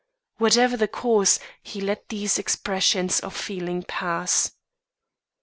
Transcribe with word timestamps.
Whatever 0.39 0.77
the 0.77 0.87
cause, 0.87 1.39
he 1.61 1.79
let 1.79 2.09
these 2.09 2.39
expressions 2.39 3.19
of 3.19 3.35
feeling 3.35 3.83
pass. 3.83 4.51